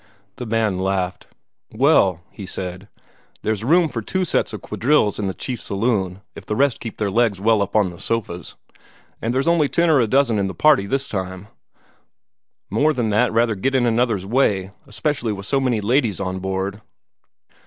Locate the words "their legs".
6.97-7.39